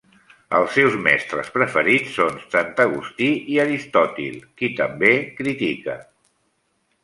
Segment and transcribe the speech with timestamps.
[0.59, 6.01] Els seus mestres preferits són Sant Agustí i Aristòtil, qui també critica.